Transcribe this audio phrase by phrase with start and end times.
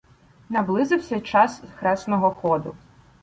[0.49, 2.75] Наблизився час хресного ходу.